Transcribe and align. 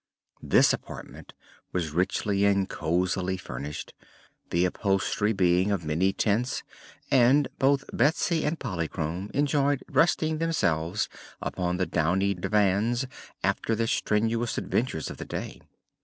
This 0.41 0.73
apartment 0.73 1.35
was 1.71 1.91
richly 1.91 2.43
and 2.43 2.67
cosily 2.67 3.37
furnished, 3.37 3.93
the 4.49 4.65
upholstery 4.65 5.31
being 5.31 5.69
of 5.69 5.85
many 5.85 6.11
tints, 6.11 6.63
and 7.11 7.47
both 7.59 7.83
Betsy 7.93 8.43
and 8.43 8.57
Polychrome 8.59 9.29
enjoyed 9.35 9.83
resting 9.87 10.39
themselves 10.39 11.07
upon 11.39 11.77
the 11.77 11.85
downy 11.85 12.33
divans 12.33 13.05
after 13.43 13.75
their 13.75 13.85
strenuous 13.85 14.57
adventures 14.57 15.11
of 15.11 15.17
the 15.17 15.25
day. 15.25 15.61